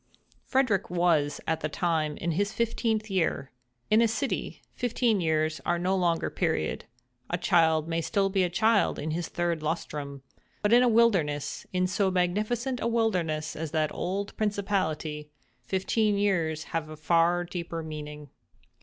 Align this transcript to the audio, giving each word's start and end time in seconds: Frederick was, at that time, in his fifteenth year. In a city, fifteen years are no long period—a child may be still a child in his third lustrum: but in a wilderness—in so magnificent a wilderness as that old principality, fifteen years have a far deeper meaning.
Frederick 0.47 0.89
was, 0.89 1.39
at 1.45 1.59
that 1.59 1.73
time, 1.73 2.17
in 2.17 2.31
his 2.31 2.51
fifteenth 2.51 3.07
year. 3.11 3.51
In 3.91 4.01
a 4.01 4.07
city, 4.07 4.63
fifteen 4.73 5.21
years 5.21 5.61
are 5.63 5.77
no 5.77 5.95
long 5.95 6.19
period—a 6.21 7.37
child 7.37 7.87
may 7.87 7.99
be 7.99 8.01
still 8.01 8.31
a 8.35 8.49
child 8.49 8.97
in 8.97 9.11
his 9.11 9.27
third 9.27 9.61
lustrum: 9.61 10.23
but 10.63 10.73
in 10.73 10.81
a 10.81 10.87
wilderness—in 10.89 11.85
so 11.85 12.09
magnificent 12.09 12.79
a 12.81 12.87
wilderness 12.87 13.55
as 13.55 13.69
that 13.69 13.93
old 13.93 14.35
principality, 14.37 15.29
fifteen 15.61 16.17
years 16.17 16.63
have 16.73 16.89
a 16.89 16.97
far 16.97 17.43
deeper 17.43 17.83
meaning. 17.83 18.31